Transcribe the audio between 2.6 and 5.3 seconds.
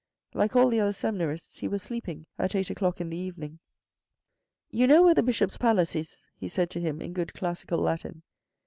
o'clock in the evening." You know where the